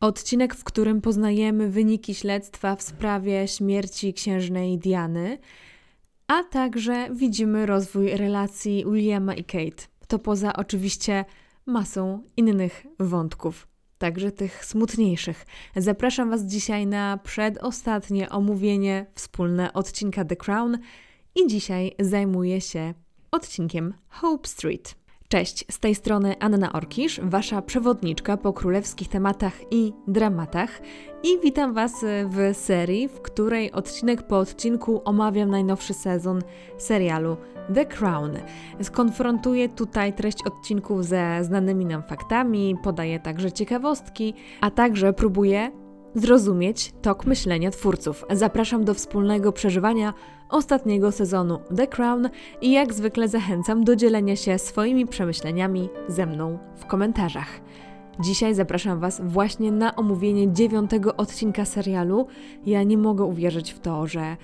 [0.00, 5.38] Odcinek, w którym poznajemy wyniki śledztwa w sprawie śmierci księżnej Diany,
[6.26, 9.86] a także widzimy rozwój relacji Williama i Kate.
[10.08, 11.24] To poza oczywiście
[11.66, 15.46] masą innych wątków, także tych smutniejszych.
[15.76, 20.78] Zapraszam Was dzisiaj na przedostatnie omówienie wspólne odcinka The Crown
[21.34, 22.94] i dzisiaj zajmuję się
[23.30, 24.94] odcinkiem Hope Street.
[25.28, 30.80] Cześć, z tej strony Anna Orkisz, Wasza przewodniczka po królewskich tematach i dramatach
[31.22, 36.42] i witam Was w serii, w której odcinek po odcinku omawiam najnowszy sezon
[36.78, 37.36] serialu
[37.74, 38.30] The Crown.
[38.82, 45.70] Skonfrontuję tutaj treść odcinków ze znanymi nam faktami, podaję także ciekawostki, a także próbuję
[46.14, 48.24] zrozumieć tok myślenia twórców.
[48.30, 50.14] Zapraszam do wspólnego przeżywania
[50.48, 52.28] ostatniego sezonu The Crown
[52.60, 57.60] i jak zwykle zachęcam do dzielenia się swoimi przemyśleniami ze mną w komentarzach.
[58.20, 62.26] Dzisiaj zapraszam Was właśnie na omówienie dziewiątego odcinka serialu.
[62.66, 64.36] Ja nie mogę uwierzyć w to, że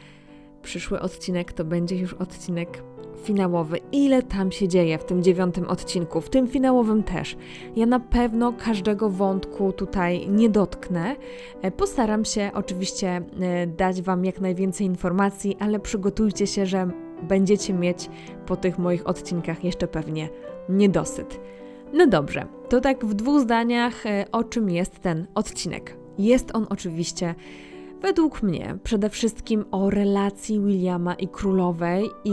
[0.62, 2.82] przyszły odcinek to będzie już odcinek
[3.22, 3.78] finałowy.
[3.92, 7.36] Ile tam się dzieje w tym dziewiątym odcinku, w tym finałowym też.
[7.76, 11.16] Ja na pewno każdego wątku tutaj nie dotknę.
[11.62, 16.90] E, postaram się oczywiście e, dać Wam jak najwięcej informacji, ale przygotujcie się, że
[17.22, 18.10] będziecie mieć
[18.46, 20.28] po tych moich odcinkach jeszcze pewnie
[20.68, 21.40] niedosyt.
[21.92, 25.96] No dobrze, to tak w dwóch zdaniach, e, o czym jest ten odcinek.
[26.18, 27.34] Jest on oczywiście
[28.04, 32.32] według mnie przede wszystkim o relacji Williama i królowej i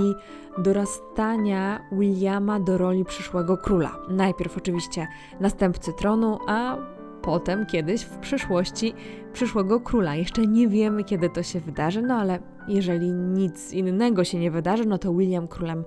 [0.58, 3.98] dorastania Williama do roli przyszłego króla.
[4.10, 5.08] Najpierw oczywiście
[5.40, 6.78] następcy tronu, a
[7.22, 8.94] potem kiedyś w przyszłości
[9.34, 10.16] przyszłego króla.
[10.16, 14.86] Jeszcze nie wiemy, kiedy to się wydarzy, no ale jeżeli nic innego się nie wydarzy,
[14.86, 15.84] no to William królem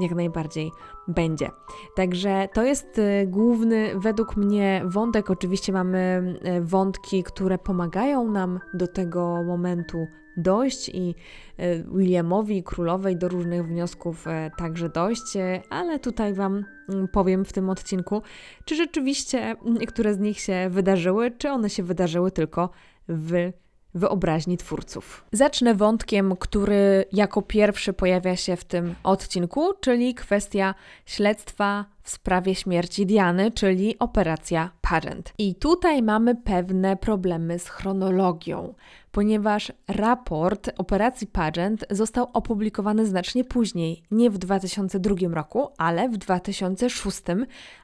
[0.00, 0.70] jak najbardziej
[1.08, 1.50] będzie.
[1.94, 5.30] Także to jest y, główny według mnie wątek.
[5.30, 6.22] Oczywiście mamy
[6.58, 11.14] y, wątki, które pomagają nam do tego momentu dojść i
[11.60, 14.24] y, Williamowi, królowej do różnych wniosków
[14.58, 15.36] także dojść,
[15.70, 18.22] ale tutaj Wam mm, powiem w tym odcinku,
[18.64, 22.70] czy rzeczywiście niektóre z nich się wydarzyły, czy one się wydarzyły tylko
[23.08, 23.52] w
[23.96, 25.24] wyobraźni twórców.
[25.32, 30.74] Zacznę wątkiem, który jako pierwszy pojawia się w tym odcinku, czyli kwestia
[31.06, 35.32] śledztwa w sprawie śmierci Diany, czyli operacja Parent.
[35.38, 38.74] I tutaj mamy pewne problemy z chronologią,
[39.12, 47.22] ponieważ raport operacji Pageant został opublikowany znacznie później, nie w 2002 roku, ale w 2006,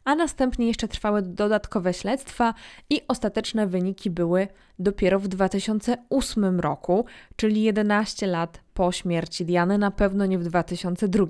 [0.04, 2.54] a następnie jeszcze trwały dodatkowe śledztwa
[2.90, 7.04] i ostateczne wyniki były dopiero w 2008 roku,
[7.36, 11.26] czyli 11 lat po śmierci Diany, na pewno nie w 2002.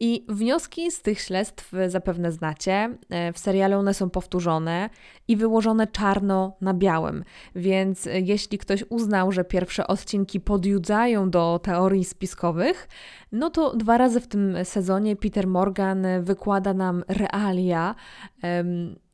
[0.00, 2.98] I wnioski z tych śledztw zapewne znacie.
[3.10, 4.90] E, w serialu one są powtórzone
[5.28, 7.24] i wyłożone czarno na białym,
[7.54, 12.88] więc jeśli ktoś uznał, że pierwsze odcinki podjudzają do teorii spiskowych,
[13.32, 17.94] no to dwa razy w tym sezonie Peter Morgan wykłada nam realia.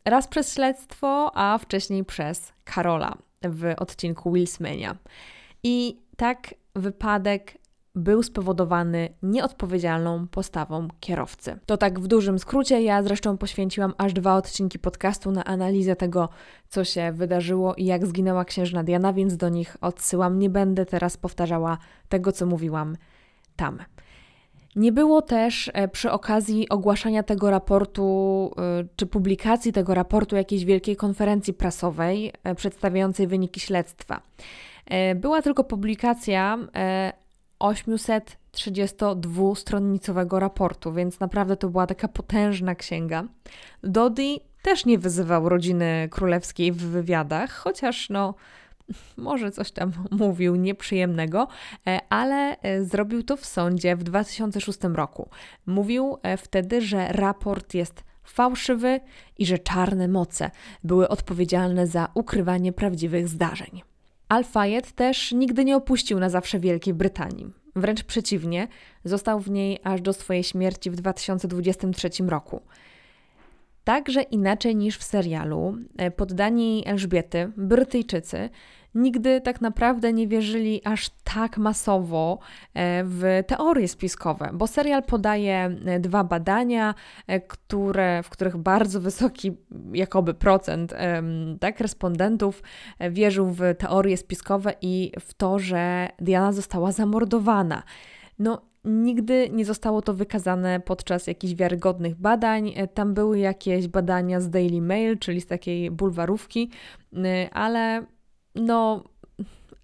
[0.05, 4.97] Raz przez śledztwo, a wcześniej przez Karola w odcinku Willsmania.
[5.63, 7.59] I tak wypadek
[7.95, 11.59] był spowodowany nieodpowiedzialną postawą kierowcy.
[11.67, 12.83] To tak w dużym skrócie.
[12.83, 16.29] Ja zresztą poświęciłam aż dwa odcinki podcastu na analizę tego,
[16.69, 20.39] co się wydarzyło i jak zginęła księżna Diana, więc do nich odsyłam.
[20.39, 22.97] Nie będę teraz powtarzała tego, co mówiłam
[23.57, 23.79] tam.
[24.79, 30.65] Nie było też e, przy okazji ogłaszania tego raportu e, czy publikacji tego raportu jakiejś
[30.65, 34.23] wielkiej konferencji prasowej e, przedstawiającej wyniki śledztwa.
[35.17, 36.59] Była tylko publikacja
[37.61, 43.25] 832-stronnicowego raportu, więc naprawdę to była taka potężna księga.
[43.83, 48.35] Dodi też nie wyzywał rodziny królewskiej w wywiadach, chociaż no
[49.17, 51.49] może coś tam mówił nieprzyjemnego,
[51.87, 55.29] e, ale e, zrobił to w sądzie w 2006 roku.
[55.67, 59.01] Mówił e, wtedy, że raport jest fałszywy
[59.39, 60.51] i że czarne moce
[60.85, 63.83] były odpowiedzialne za ukrywanie prawdziwych zdarzeń.
[64.29, 67.53] Al-Fayed też nigdy nie opuścił na zawsze Wielkiej Brytanii.
[67.77, 68.69] Wręcz przeciwnie,
[69.05, 72.61] został w niej aż do swojej śmierci w 2023 roku.
[73.89, 75.77] Także inaczej niż w serialu,
[76.17, 78.51] poddani Elżbiety, Brytyjczycy,
[78.95, 82.39] nigdy tak naprawdę nie wierzyli aż tak masowo
[82.75, 86.95] e, w teorie spiskowe, bo serial podaje e, dwa badania,
[87.27, 89.57] e, które, w których bardzo wysoki
[89.93, 90.95] jakoby procent
[91.61, 92.63] tak, respondentów
[93.11, 97.83] wierzył w teorie spiskowe i w to, że Diana została zamordowana.
[98.39, 102.75] No nigdy nie zostało to wykazane podczas jakichś wiarygodnych badań.
[102.95, 106.71] Tam były jakieś badania z Daily Mail, czyli z takiej bulwarówki,
[107.53, 108.07] ale
[108.55, 109.05] no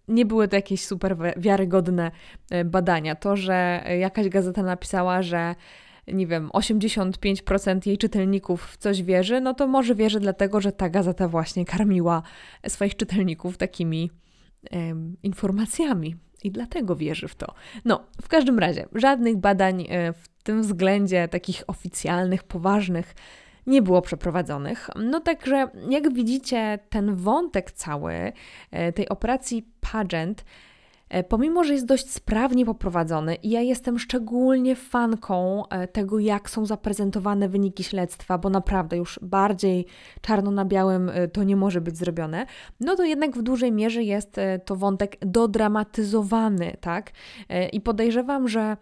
[0.09, 2.11] nie były to jakieś super wiarygodne
[2.65, 3.15] badania.
[3.15, 5.55] To, że jakaś gazeta napisała, że
[6.09, 10.89] nie wiem, 85% jej czytelników w coś wierzy, no to może wierzy dlatego, że ta
[10.89, 12.23] gazeta właśnie karmiła
[12.69, 14.11] swoich czytelników takimi
[15.23, 17.55] informacjami i dlatego wierzy w to.
[17.85, 23.15] No, w każdym razie, żadnych badań e, w tym względzie, takich oficjalnych, poważnych,
[23.67, 24.91] nie było przeprowadzonych.
[24.97, 28.33] No także, jak widzicie, ten wątek cały
[28.71, 30.45] e, tej operacji Pageant
[31.23, 36.67] pomimo, że jest dość sprawnie poprowadzony i ja jestem szczególnie fanką e, tego, jak są
[36.67, 39.87] zaprezentowane wyniki śledztwa, bo naprawdę już bardziej
[40.21, 42.47] czarno na białym e, to nie może być zrobione,
[42.81, 47.13] no to jednak w dużej mierze jest to wątek dodramatyzowany, tak?
[47.73, 48.77] I podejrzewam, że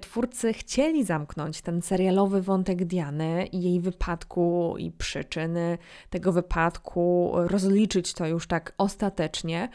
[0.00, 5.78] twórcy chcieli zamknąć ten serialowy wątek Diany i jej wypadku i przyczyny
[6.10, 9.68] tego wypadku, rozliczyć to już tak ostatecznie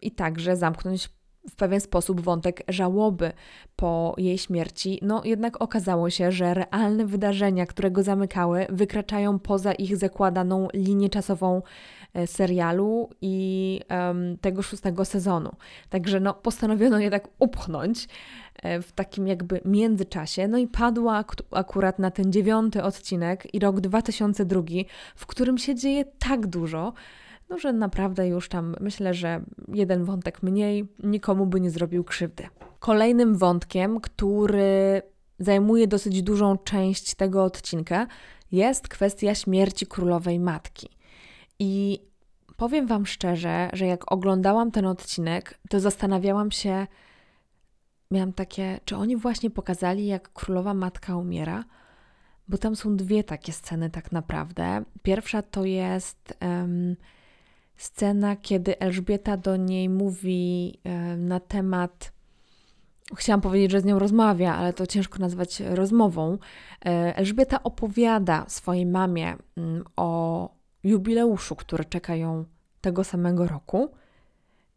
[0.00, 1.08] i także zamknąć
[1.50, 3.32] w pewien sposób wątek żałoby
[3.76, 9.72] po jej śmierci, no jednak okazało się, że realne wydarzenia, które go zamykały, wykraczają poza
[9.72, 11.62] ich zakładaną linię czasową
[12.14, 15.50] e, serialu i um, tego szóstego sezonu.
[15.88, 18.08] Także no, postanowiono je tak upchnąć
[18.62, 23.80] e, w takim jakby międzyczasie, no i padła akurat na ten dziewiąty odcinek i rok
[23.80, 24.62] 2002,
[25.16, 26.92] w którym się dzieje tak dużo,
[27.52, 32.48] no że naprawdę już tam myślę, że jeden wątek mniej nikomu by nie zrobił krzywdy.
[32.78, 35.02] Kolejnym wątkiem, który
[35.38, 38.06] zajmuje dosyć dużą część tego odcinka,
[38.52, 40.88] jest kwestia śmierci królowej matki.
[41.58, 42.00] I
[42.56, 46.86] powiem Wam szczerze, że jak oglądałam ten odcinek, to zastanawiałam się,
[48.10, 51.64] miałam takie, czy oni właśnie pokazali, jak królowa matka umiera?
[52.48, 54.84] Bo tam są dwie takie sceny, tak naprawdę.
[55.02, 56.34] Pierwsza to jest.
[56.40, 56.96] Um,
[57.76, 62.12] scena, kiedy Elżbieta do niej mówi e, na temat.
[63.16, 66.38] Chciałam powiedzieć, że z nią rozmawia, ale to ciężko nazwać rozmową.
[66.84, 70.50] E, Elżbieta opowiada swojej mamie mm, o
[70.84, 72.44] jubileuszu, który czeka ją
[72.80, 73.90] tego samego roku,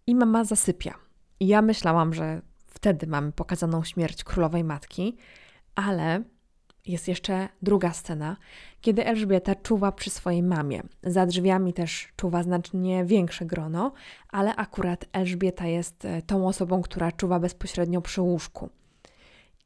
[0.08, 0.94] i mama zasypia.
[1.40, 5.18] I ja myślałam, że wtedy mamy pokazaną śmierć królowej matki,
[5.76, 6.24] ale
[6.86, 8.38] jest jeszcze druga scena,
[8.82, 10.84] kiedy Elżbieta czuwa przy swojej mamie.
[11.04, 13.92] Za drzwiami też czuwa znacznie większe grono,
[14.30, 18.70] ale akurat Elżbieta jest e, tą osobą, która czuwa bezpośrednio przy łóżku.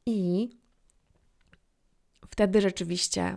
[0.06, 0.50] I
[2.26, 3.36] wtedy rzeczywiście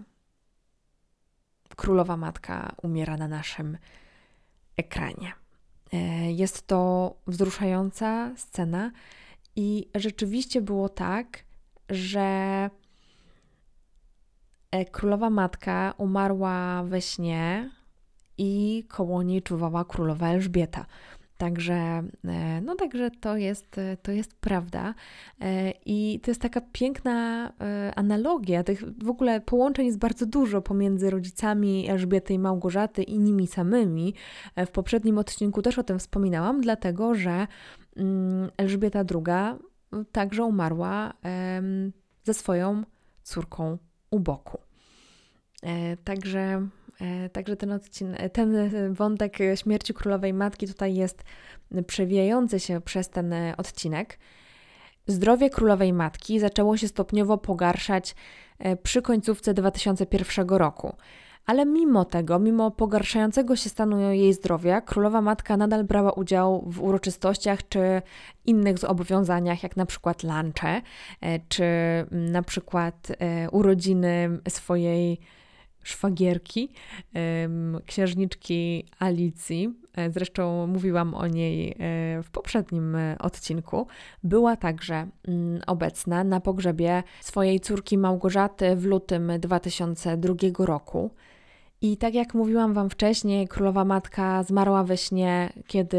[1.75, 3.77] królowa matka umiera na naszym
[4.77, 5.33] ekranie.
[5.93, 8.91] E, jest to wzruszająca scena
[9.55, 11.43] i rzeczywiście było tak,
[11.89, 12.69] że
[14.91, 17.69] królowa matka umarła we śnie
[18.37, 20.85] i koło niej czuwała królowa Elżbieta.
[21.37, 24.93] Także, e, no także to jest, to jest prawda.
[25.41, 27.51] E, I to jest taka piękna
[27.95, 28.63] analogia.
[28.63, 34.13] Tych w ogóle połączeń jest bardzo dużo pomiędzy rodzicami Elżbiety i Małgorzaty i nimi samymi.
[34.57, 37.47] W poprzednim odcinku też o tym wspominałam, dlatego że
[37.95, 39.59] mm, Elżbieta II
[40.11, 41.13] także umarła
[42.23, 42.83] ze swoją
[43.23, 43.77] córką
[44.13, 44.57] u boku.
[45.63, 46.67] E, także,
[47.01, 48.53] e, także ten, odcinek, ten
[48.93, 51.23] wątek śmierci królowej matki tutaj jest
[51.87, 54.19] przewijający się przez ten odcinek.
[55.07, 58.15] Zdrowie królowej matki zaczęło się stopniowo pogarszać
[58.59, 60.95] e, przy końcówce 2001 roku.
[61.45, 66.81] Ale mimo tego, mimo pogarszającego się stanu jej zdrowia, królowa matka nadal brała udział w
[66.81, 68.01] uroczystościach czy
[68.45, 70.81] innych zobowiązaniach, jak na przykład lunche,
[71.49, 71.63] czy
[72.11, 73.11] na przykład
[73.51, 75.19] urodziny swojej
[75.83, 76.69] szwagierki,
[77.85, 79.73] księżniczki Alicji.
[79.93, 81.75] E, zresztą mówiłam o niej e,
[82.23, 83.87] w poprzednim e, odcinku.
[84.23, 90.33] Była także mm, obecna na pogrzebie swojej córki Małgorzaty w lutym 2002
[90.65, 91.11] roku.
[91.83, 95.97] I tak jak mówiłam Wam wcześniej, królowa matka zmarła we śnie, kiedy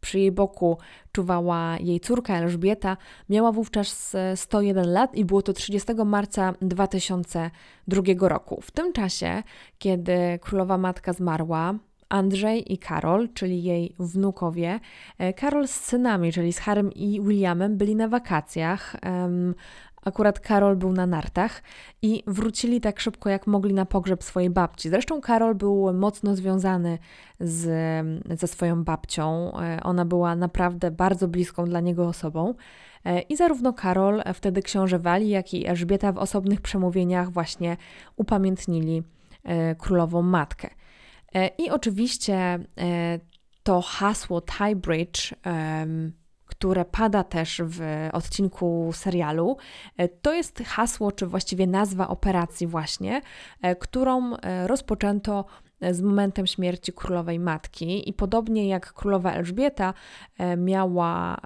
[0.00, 0.78] przy jej boku
[1.12, 2.96] czuwała jej córka Elżbieta.
[3.28, 8.60] Miała wówczas 101 lat i było to 30 marca 2002 roku.
[8.60, 9.42] W tym czasie,
[9.78, 11.74] kiedy królowa matka zmarła,
[12.08, 14.80] Andrzej i Karol, czyli jej wnukowie.
[15.18, 18.96] E, Karol z synami, czyli z Harem i Williamem, byli na wakacjach.
[20.04, 21.62] Akurat Karol był na nartach
[22.02, 24.88] i wrócili tak szybko, jak mogli na pogrzeb swojej babci.
[24.88, 26.98] Zresztą Karol był mocno związany
[27.40, 27.70] z,
[28.38, 29.52] ze swoją babcią.
[29.58, 32.54] E, ona była naprawdę bardzo bliską dla niego osobą.
[33.28, 37.76] I zarówno Karol, wtedy książę Wali, jak i Elżbieta w osobnych przemówieniach właśnie
[38.16, 39.02] upamiętnili
[39.78, 40.70] królową matkę.
[41.58, 42.58] I oczywiście
[43.62, 45.34] to hasło Tiebridge
[46.62, 49.56] które pada też w odcinku serialu.
[49.96, 53.22] E, to jest hasło, czy właściwie nazwa operacji, właśnie,
[53.62, 55.44] e, którą e, rozpoczęto
[55.90, 58.08] z momentem śmierci królowej matki.
[58.08, 59.94] I podobnie jak królowa Elżbieta
[60.56, 61.36] miała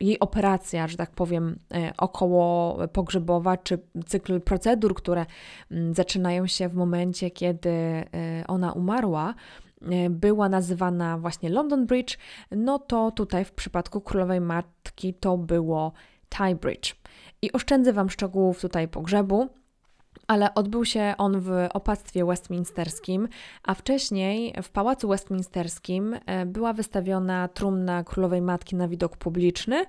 [0.00, 1.58] jej operacja, że tak powiem,
[1.98, 5.26] około pogrzebowa, czy cykl procedur, które
[5.90, 8.04] zaczynają się w momencie, kiedy
[8.48, 9.34] ona umarła,
[10.10, 12.18] była nazywana właśnie London Bridge,
[12.50, 15.92] no to tutaj w przypadku Królowej Matki to było
[16.28, 16.94] Tie Bridge.
[17.42, 19.48] I oszczędzę Wam szczegółów tutaj pogrzebu,
[20.26, 23.28] ale odbył się on w opactwie westminsterskim,
[23.62, 29.84] a wcześniej w Pałacu Westminsterskim e, była wystawiona trumna Królowej Matki na widok publiczny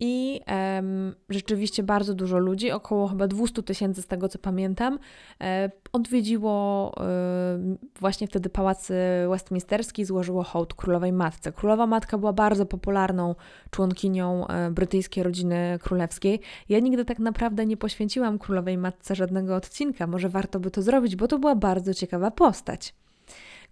[0.00, 0.40] i
[0.76, 4.98] um, rzeczywiście bardzo dużo ludzi, około chyba 200 tysięcy z tego co pamiętam,
[5.40, 8.92] e, odwiedziło e, właśnie wtedy pałac
[9.30, 11.52] westminsterski i złożyło hołd królowej matce.
[11.52, 13.34] Królowa matka była bardzo popularną
[13.70, 16.40] członkinią e, brytyjskiej rodziny królewskiej.
[16.68, 21.16] Ja nigdy tak naprawdę nie poświęciłam królowej matce żadnego odcinka, może warto by to zrobić,
[21.16, 22.94] bo to była bardzo ciekawa postać.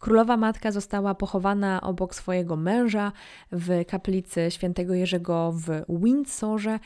[0.02, 3.12] Królowa matka została pochowana obok swojego męża
[3.52, 6.78] w kaplicy świętego Jerzego w Windsorze,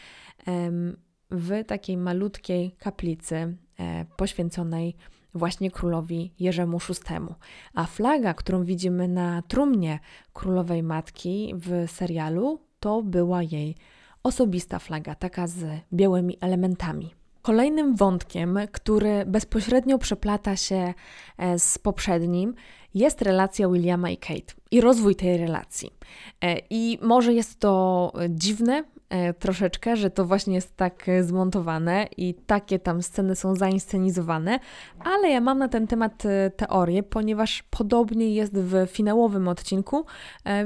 [1.30, 4.96] w takiej malutkiej kaplicy e, poświęconej
[5.35, 7.35] właśnie królowi Jerzemu VI.
[7.75, 9.99] A flaga, którą widzimy na trumnie
[10.32, 13.76] królowej matki w serialu, to była jej
[14.23, 17.14] osobista flaga, taka z białymi elementami.
[17.46, 20.94] Kolejnym wątkiem, który bezpośrednio przeplata się
[21.38, 22.54] e, z poprzednim,
[22.96, 25.90] jest relacja Williama i Kate i rozwój tej relacji.
[26.42, 32.34] E, I może jest to dziwne e, troszeczkę, że to właśnie jest tak zmontowane i
[32.34, 34.58] takie tam sceny są zainscenizowane,
[34.98, 36.22] ale ja mam na ten temat
[36.56, 40.04] teorię, ponieważ podobnie jest w finałowym odcinku,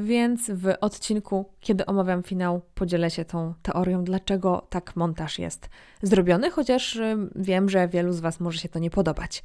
[0.00, 5.68] więc w odcinku, kiedy omawiam finał, podzielę się tą teorią, dlaczego tak montaż jest
[6.02, 6.98] zrobiony, chociaż
[7.34, 9.42] wiem, że wielu z Was może się to nie podobać.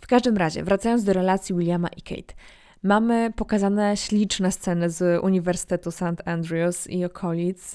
[0.00, 2.34] W każdym razie, wracając do relacji Williama i Kate.
[2.84, 6.22] Mamy pokazane śliczne sceny z Uniwersytetu St.
[6.24, 7.72] Andrews i okolic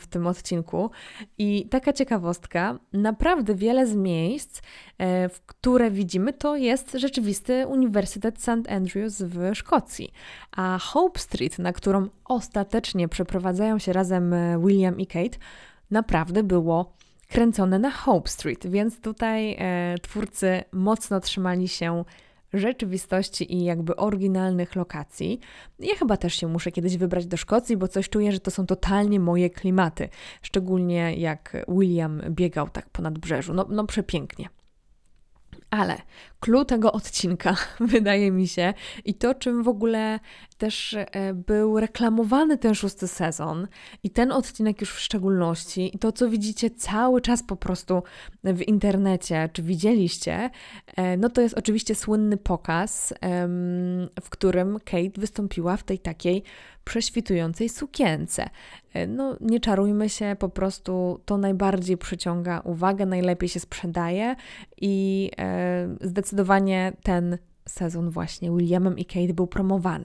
[0.00, 0.90] w tym odcinku.
[1.38, 4.60] I taka ciekawostka, naprawdę wiele z miejsc,
[4.98, 8.68] e, w które widzimy, to jest rzeczywisty Uniwersytet St.
[8.68, 10.12] Andrews w Szkocji.
[10.56, 15.38] A Hope Street, na którą ostatecznie przeprowadzają się razem e, William i Kate,
[15.90, 16.92] naprawdę było
[17.32, 22.04] kręcone na Hope Street, więc tutaj e, twórcy mocno trzymali się
[22.52, 25.40] rzeczywistości i jakby oryginalnych lokacji.
[25.78, 28.66] Ja chyba też się muszę kiedyś wybrać do Szkocji, bo coś czuję, że to są
[28.66, 30.08] totalnie moje klimaty.
[30.42, 33.54] Szczególnie jak William biegał tak ponad brzeżu.
[33.54, 34.48] No, no przepięknie.
[35.70, 35.96] Ale
[36.42, 40.20] clue tego odcinka, wydaje mi się, i to, czym w ogóle
[40.58, 43.68] też e, był reklamowany ten szósty sezon,
[44.02, 48.02] i ten odcinek już w szczególności, i to, co widzicie cały czas po prostu
[48.44, 50.50] w internecie, czy widzieliście,
[50.96, 53.14] e, no to jest oczywiście słynny pokaz,
[54.22, 56.42] w którym Kate wystąpiła w tej takiej
[56.84, 58.50] prześwitującej sukience.
[58.94, 64.36] E, no, nie czarujmy się, po prostu to najbardziej przyciąga uwagę, najlepiej się sprzedaje
[64.80, 65.30] i
[66.00, 70.04] zdecydowanie zdecydowanie ten sezon właśnie Williamem i Kate był promowany.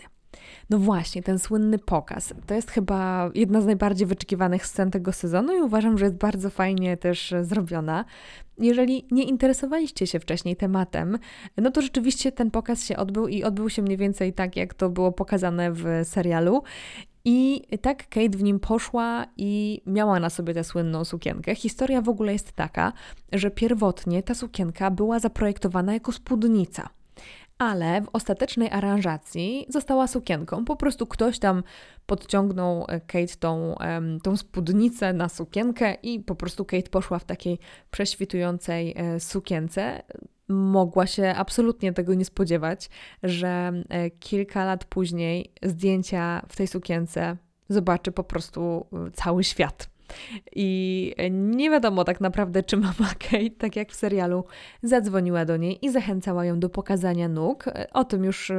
[0.69, 2.33] No właśnie, ten słynny pokaz.
[2.45, 6.49] To jest chyba jedna z najbardziej wyczekiwanych scen tego sezonu i uważam, że jest bardzo
[6.49, 8.05] fajnie też zrobiona.
[8.57, 11.19] Jeżeli nie interesowaliście się wcześniej tematem,
[11.57, 14.89] no to rzeczywiście ten pokaz się odbył i odbył się mniej więcej tak, jak to
[14.89, 16.63] było pokazane w serialu.
[17.29, 21.55] I tak Kate w nim poszła i miała na sobie tę słynną sukienkę.
[21.55, 22.93] Historia w ogóle jest taka,
[23.31, 26.89] że pierwotnie ta sukienka była zaprojektowana jako spódnica
[27.57, 30.65] ale w ostatecznej aranżacji została sukienką.
[30.65, 31.63] Po prostu ktoś tam
[32.05, 33.75] podciągnął Kate tą,
[34.23, 37.59] tą spódnicę na sukienkę i po prostu Kate poszła w takiej
[37.91, 40.03] prześwitującej e, sukience
[40.49, 42.89] mogła się absolutnie tego nie spodziewać,
[43.23, 47.37] że e, kilka lat później zdjęcia w tej sukience
[47.69, 49.89] zobaczy po prostu e, cały świat.
[50.55, 54.45] I nie wiadomo tak naprawdę, czy mama Kate, tak jak w serialu,
[54.83, 57.65] zadzwoniła do niej i zachęcała ją do pokazania nóg.
[57.93, 58.51] O tym już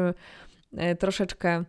[0.77, 1.65] e, troszeczkę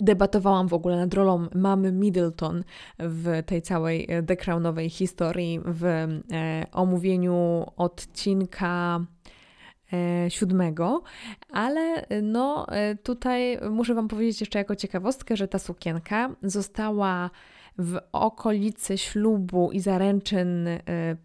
[0.00, 2.64] debatowałam w ogóle nad rolą mamy Middleton
[2.98, 6.06] w tej całej The Crownowej historii, w
[6.72, 9.00] omówieniu odcinka
[10.40, 10.72] VII,
[11.50, 12.66] ale no
[13.02, 17.30] tutaj muszę Wam powiedzieć jeszcze jako ciekawostkę, że ta sukienka została
[17.78, 20.68] w okolicy ślubu i zaręczyn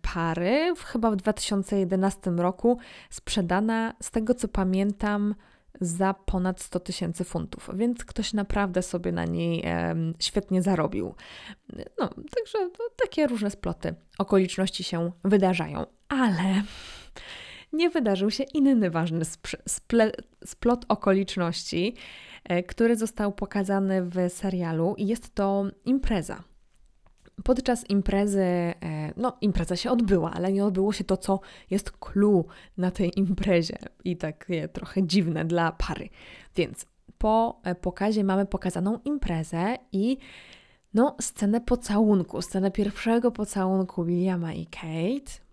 [0.01, 2.77] pary, chyba w 2011 roku,
[3.09, 5.35] sprzedana, z tego co pamiętam,
[5.81, 11.15] za ponad 100 tysięcy funtów, więc ktoś naprawdę sobie na niej e, świetnie zarobił.
[11.99, 12.69] No, także
[13.03, 16.63] takie różne sploty okoliczności się wydarzają, ale
[17.77, 19.25] nie wydarzył się inny ważny
[20.45, 21.95] splot okoliczności,
[22.43, 26.43] e, który został pokazany w serialu jest to impreza.
[27.43, 28.73] Podczas imprezy, e,
[29.17, 32.45] no impreza się odbyła, ale nie odbyło się to, co jest clue
[32.77, 36.09] na tej imprezie i takie trochę dziwne dla pary.
[36.55, 36.85] Więc
[37.17, 40.17] po e, pokazie mamy pokazaną imprezę i
[40.93, 45.46] no scenę pocałunku, scenę pierwszego pocałunku Williama i Kate,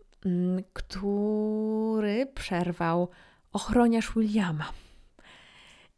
[0.72, 3.08] który przerwał
[3.52, 4.64] ochroniarz Williama.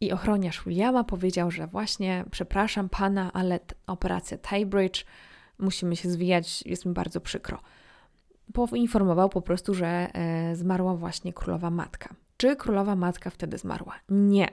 [0.00, 5.04] I ochroniarz Williama powiedział, że właśnie, przepraszam pana, ale operacja Taybridge
[5.58, 7.60] musimy się zwijać, jest mi bardzo przykro.
[8.52, 12.14] Poinformował po prostu, że e, zmarła właśnie królowa matka.
[12.36, 13.94] Czy królowa matka wtedy zmarła?
[14.08, 14.48] Nie.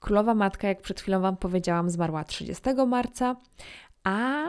[0.00, 3.36] Królowa matka, jak przed chwilą Wam powiedziałam, zmarła 30 marca,
[4.04, 4.48] a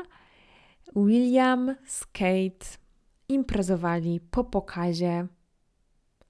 [0.96, 2.81] William z Kate
[3.34, 5.28] imprezowali po pokazie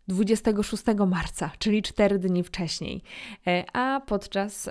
[0.08, 3.04] 26 marca, czyli 4 dni wcześniej.
[3.48, 4.70] E, a podczas,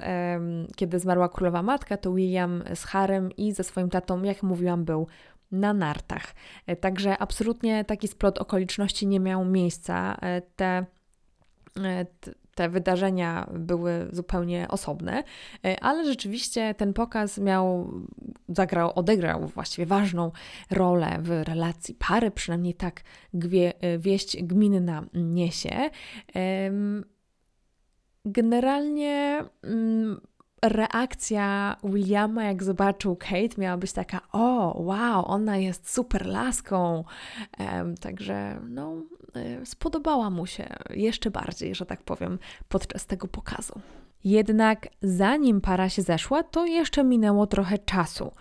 [0.76, 5.06] kiedy zmarła królowa matka, to William z Harem i ze swoim tatą, jak mówiłam, był
[5.52, 6.34] na nartach.
[6.66, 10.16] E, także absolutnie taki splot okoliczności nie miał miejsca.
[10.22, 10.86] E, te,
[12.54, 15.24] te wydarzenia były zupełnie osobne,
[15.64, 17.92] e, ale rzeczywiście ten pokaz miał,
[18.48, 20.32] zagrał, odegrał właściwie ważną
[20.70, 23.02] rolę w relacji pary, przynajmniej tak
[23.34, 25.90] gwie, e, wieść gminna niesie.
[28.24, 30.20] Generalnie mm,
[30.62, 37.04] reakcja Williama, jak zobaczył Kate, miała być taka: O, wow, ona jest super laską.
[37.58, 38.94] Um, także, no,
[39.64, 42.38] spodobała mu się jeszcze bardziej, że tak powiem,
[42.68, 43.80] podczas tego pokazu.
[44.24, 48.32] Jednak zanim para się zeszła, to jeszcze minęło trochę czasu.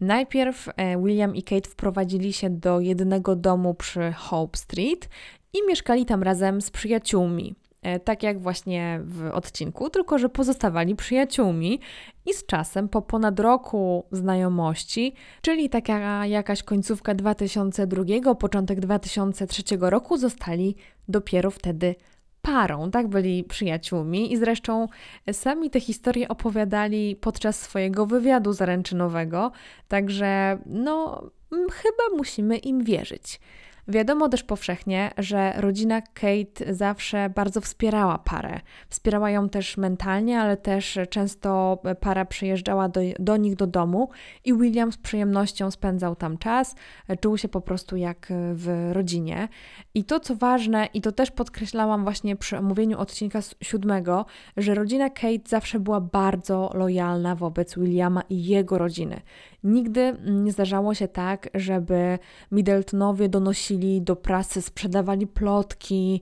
[0.00, 5.08] Najpierw e, William i Kate wprowadzili się do jednego domu przy Hope Street
[5.52, 7.54] i mieszkali tam razem z przyjaciółmi.
[7.82, 11.80] E, tak jak właśnie w odcinku, tylko że pozostawali przyjaciółmi
[12.26, 20.16] i z czasem, po ponad roku znajomości, czyli taka jakaś końcówka 2002, początek 2003 roku,
[20.16, 20.76] zostali
[21.08, 21.94] dopiero wtedy
[22.42, 23.08] parą, tak?
[23.08, 24.88] Byli przyjaciółmi i zresztą
[25.32, 29.52] sami te historie opowiadali podczas swojego wywiadu zaręczynowego,
[29.88, 33.40] także no, chyba musimy im wierzyć.
[33.88, 38.60] Wiadomo też powszechnie, że rodzina Kate zawsze bardzo wspierała parę.
[38.88, 44.08] Wspierała ją też mentalnie, ale też często para przyjeżdżała do, do nich do domu
[44.44, 46.74] i William z przyjemnością spędzał tam czas,
[47.20, 49.48] czuł się po prostu jak w rodzinie.
[49.94, 55.10] I to co ważne, i to też podkreślałam właśnie przy omówieniu odcinka siódmego, że rodzina
[55.10, 59.20] Kate zawsze była bardzo lojalna wobec Williama i jego rodziny.
[59.64, 62.18] Nigdy nie zdarzało się tak, żeby
[62.52, 66.20] Middletonowie donosili do prasy, sprzedawali plotki,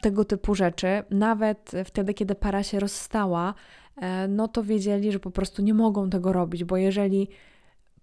[0.00, 1.02] tego typu rzeczy.
[1.10, 3.54] Nawet wtedy, kiedy para się rozstała,
[3.96, 7.28] e, no to wiedzieli, że po prostu nie mogą tego robić, bo jeżeli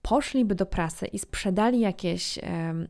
[0.02, 2.42] poszliby do prasy i sprzedali jakieś e,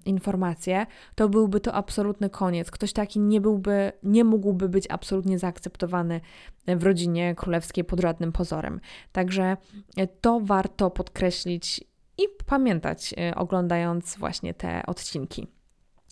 [0.06, 2.72] informacje, to byłby to absolutny koniec.
[2.72, 6.22] Ktoś taki nie byłby, nie mógłby być absolutnie zaakceptowany
[6.68, 8.80] w rodzinie królewskiej pod żadnym pozorem.
[9.12, 9.58] Także
[9.98, 11.89] e, to warto podkreślić
[12.20, 15.48] i pamiętać, e, oglądając właśnie te odcinki.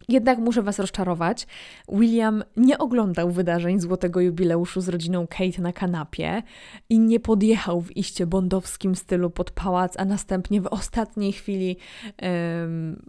[0.09, 1.47] Jednak muszę Was rozczarować.
[1.89, 6.43] William nie oglądał wydarzeń Złotego Jubileuszu z rodziną Kate na kanapie
[6.89, 11.77] i nie podjechał w iście bondowskim stylu pod pałac, a następnie w ostatniej chwili
[12.21, 13.01] um,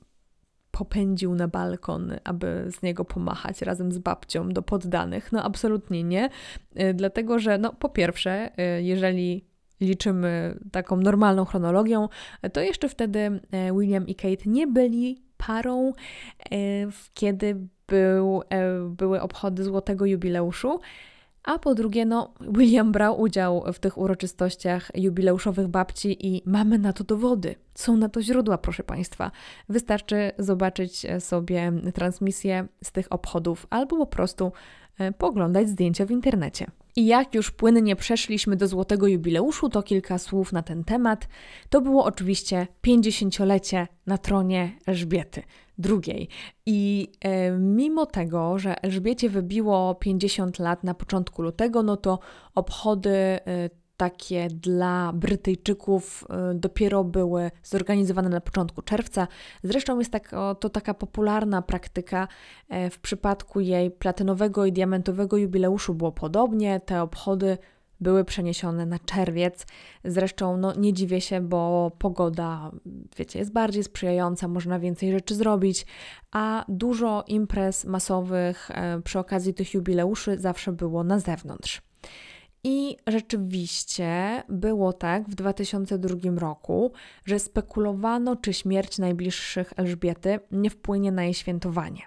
[0.70, 5.32] popędził na balkon, aby z niego pomachać razem z babcią do poddanych.
[5.32, 6.30] No absolutnie nie,
[6.74, 9.44] e, dlatego że no po pierwsze, e, jeżeli
[9.80, 12.08] liczymy taką normalną chronologią,
[12.52, 13.18] to jeszcze wtedy
[13.50, 16.56] e, William i Kate nie byli parą, e,
[17.14, 17.56] kiedy
[17.88, 20.80] był, e, były obchody złotego jubileuszu.
[21.44, 26.92] A po drugie, no, William brał udział w tych uroczystościach jubileuszowych babci i mamy na
[26.92, 27.54] to dowody.
[27.74, 29.30] Są na to źródła, proszę Państwa.
[29.68, 34.52] Wystarczy zobaczyć sobie transmisję z tych obchodów albo po prostu
[35.18, 36.66] poglądać zdjęcia w internecie.
[36.98, 41.28] I jak już płynnie przeszliśmy do złotego jubileuszu, to kilka słów na ten temat.
[41.68, 45.42] To było oczywiście 50-lecie na tronie Elżbiety
[45.90, 46.28] II.
[46.66, 52.18] I e, mimo tego, że Elżbiecie wybiło 50 lat na początku lutego, no to
[52.54, 53.40] obchody e,
[53.98, 59.28] takie dla Brytyjczyków y, dopiero były zorganizowane na początku czerwca.
[59.62, 60.30] Zresztą jest tak,
[60.60, 62.28] to taka popularna praktyka.
[62.68, 66.80] E, w przypadku jej platynowego i diamentowego jubileuszu było podobnie.
[66.80, 67.58] Te obchody
[68.00, 69.66] były przeniesione na czerwiec.
[70.04, 72.70] Zresztą no, nie dziwię się, bo pogoda,
[73.16, 75.86] wiecie, jest bardziej sprzyjająca, można więcej rzeczy zrobić,
[76.30, 81.82] a dużo imprez masowych e, przy okazji tych jubileuszy zawsze było na zewnątrz.
[82.70, 86.92] I rzeczywiście było tak w 2002 roku,
[87.24, 92.00] że spekulowano, czy śmierć najbliższych Elżbiety nie wpłynie na jej świętowanie.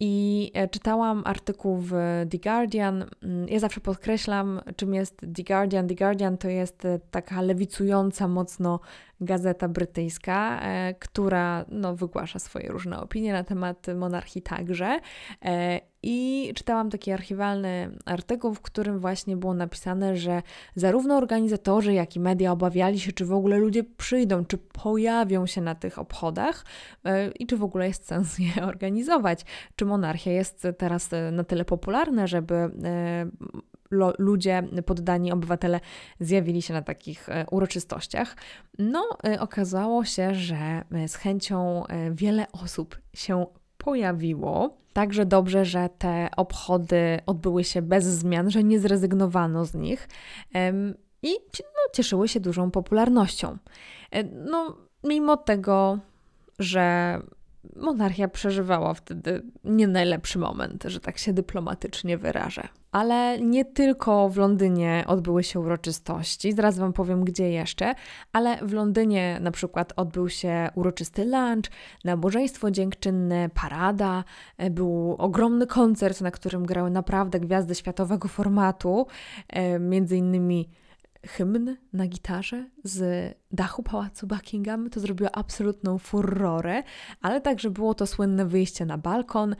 [0.00, 1.92] I e, czytałam artykuł w
[2.30, 3.04] The Guardian.
[3.22, 5.88] Mm, ja zawsze podkreślam, czym jest The Guardian.
[5.88, 8.80] The Guardian to jest e, taka lewicująca mocno
[9.20, 15.00] gazeta brytyjska, e, która no, wygłasza swoje różne opinie na temat monarchii także.
[16.02, 20.42] I czytałam taki archiwalny artykuł, w którym właśnie było napisane, że
[20.74, 25.60] zarówno organizatorzy, jak i media obawiali się, czy w ogóle ludzie przyjdą, czy pojawią się
[25.60, 26.64] na tych obchodach
[27.38, 29.44] i czy w ogóle jest sens je organizować.
[29.76, 32.54] Czy monarchia jest teraz na tyle popularna, żeby
[34.18, 35.80] ludzie, poddani obywatele
[36.20, 38.36] zjawili się na takich e, uroczystościach.
[38.78, 43.46] No, e, okazało się, że e, z chęcią wiele osób się
[43.78, 44.76] pojawiło.
[44.92, 50.08] Także dobrze, że te obchody odbyły się bez zmian, że nie zrezygnowano z nich
[51.22, 53.58] i no, cieszyły się dużą popularnością.
[54.32, 55.98] No, mimo tego,
[56.58, 57.18] że
[57.76, 62.68] monarchia przeżywała wtedy nie najlepszy moment, że tak się dyplomatycznie wyrażę.
[62.92, 67.94] Ale nie tylko w Londynie odbyły się uroczystości, zaraz Wam powiem gdzie jeszcze,
[68.32, 71.70] ale w Londynie na przykład odbył się uroczysty lunch,
[72.04, 74.24] nabożeństwo dziękczynne, parada,
[74.56, 79.06] e, był ogromny koncert, na którym grały naprawdę gwiazdy światowego formatu,
[79.48, 80.68] e, między innymi
[81.26, 84.90] hymn na gitarze z dachu pałacu Buckingham.
[84.90, 86.82] To zrobiło absolutną furorę,
[87.22, 89.56] ale także było to słynne wyjście na balkon,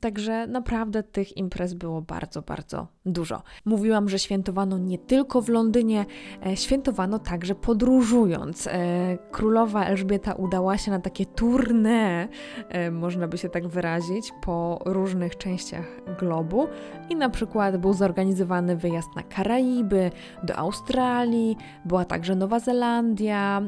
[0.00, 3.42] Także naprawdę tych imprez było bardzo, bardzo dużo.
[3.64, 6.06] Mówiłam, że świętowano nie tylko w Londynie,
[6.46, 8.66] e, świętowano także podróżując.
[8.66, 12.28] E, królowa Elżbieta udała się na takie tournée,
[12.68, 15.86] e, można by się tak wyrazić, po różnych częściach
[16.18, 16.68] globu
[17.10, 20.10] i na przykład był zorganizowany wyjazd na Karaiby,
[20.42, 23.62] do Australii, była także Nowa Zelandia,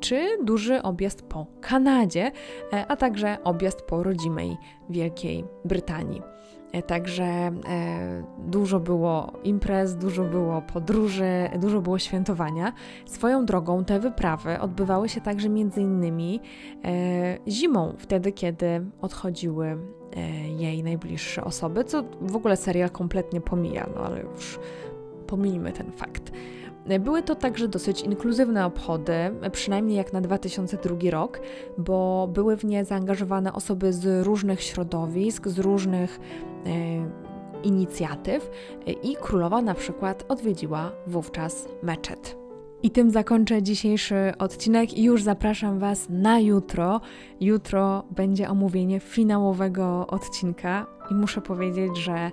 [0.00, 2.32] czy duży objazd po Kanadzie,
[2.88, 4.56] a także objazd po rodzimej
[4.92, 6.22] Wielkiej Brytanii.
[6.72, 7.52] E, także e,
[8.38, 12.72] dużo było imprez, dużo było podróży, dużo było świętowania.
[13.06, 16.40] Swoją drogą te wyprawy odbywały się także między innymi
[16.84, 19.78] e, zimą, wtedy kiedy odchodziły
[20.58, 24.58] jej najbliższe osoby, co w ogóle serial kompletnie pomija, no ale już
[25.26, 26.32] pomijmy ten fakt.
[27.00, 29.14] Były to także dosyć inkluzywne obchody,
[29.52, 31.40] przynajmniej jak na 2002 rok,
[31.78, 36.20] bo były w nie zaangażowane osoby z różnych środowisk, z różnych
[36.66, 36.70] e,
[37.62, 38.50] inicjatyw
[39.02, 42.42] i królowa na przykład odwiedziła wówczas meczet.
[42.82, 47.00] I tym zakończę dzisiejszy odcinek i już zapraszam Was na jutro.
[47.40, 52.30] Jutro będzie omówienie finałowego odcinka i muszę powiedzieć, że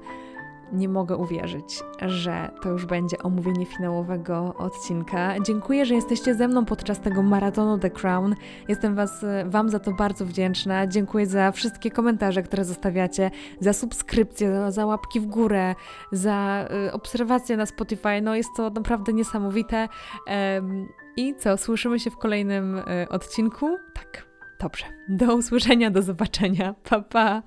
[0.73, 5.39] nie mogę uwierzyć, że to już będzie omówienie finałowego odcinka.
[5.39, 8.35] Dziękuję, że jesteście ze mną podczas tego maratonu The Crown.
[8.67, 10.87] Jestem was, Wam za to bardzo wdzięczna.
[10.87, 15.75] Dziękuję za wszystkie komentarze, które zostawiacie, za subskrypcję, za, za łapki w górę,
[16.11, 18.21] za y, obserwacje na Spotify.
[18.21, 19.87] No jest to naprawdę niesamowite.
[20.27, 23.77] Um, I co, słyszymy się w kolejnym y, odcinku?
[23.93, 24.27] Tak,
[24.59, 24.85] dobrze.
[25.09, 26.75] Do usłyszenia, do zobaczenia.
[26.89, 27.41] Pa, pa!